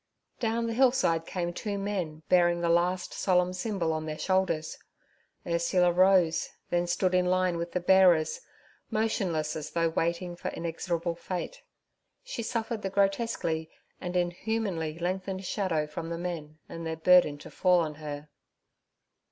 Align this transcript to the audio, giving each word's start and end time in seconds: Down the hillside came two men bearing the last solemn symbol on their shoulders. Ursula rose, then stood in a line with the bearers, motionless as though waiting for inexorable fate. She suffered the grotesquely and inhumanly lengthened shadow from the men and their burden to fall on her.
Down 0.39 0.65
the 0.65 0.73
hillside 0.73 1.27
came 1.27 1.53
two 1.53 1.77
men 1.77 2.23
bearing 2.27 2.61
the 2.61 2.69
last 2.69 3.13
solemn 3.13 3.53
symbol 3.53 3.93
on 3.93 4.07
their 4.07 4.17
shoulders. 4.17 4.79
Ursula 5.45 5.91
rose, 5.91 6.49
then 6.71 6.87
stood 6.87 7.13
in 7.13 7.27
a 7.27 7.29
line 7.29 7.55
with 7.57 7.73
the 7.73 7.79
bearers, 7.79 8.41
motionless 8.89 9.55
as 9.55 9.69
though 9.69 9.89
waiting 9.89 10.35
for 10.35 10.47
inexorable 10.49 11.13
fate. 11.13 11.61
She 12.23 12.41
suffered 12.41 12.81
the 12.81 12.89
grotesquely 12.89 13.69
and 13.99 14.17
inhumanly 14.17 14.97
lengthened 14.97 15.45
shadow 15.45 15.85
from 15.85 16.09
the 16.09 16.17
men 16.17 16.57
and 16.67 16.83
their 16.83 16.97
burden 16.97 17.37
to 17.37 17.51
fall 17.51 17.81
on 17.81 17.93
her. 18.01 18.29